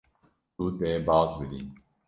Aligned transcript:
Tu 0.55 0.65
dê 0.79 0.91
baz 1.07 1.31
bidî. 1.39 1.61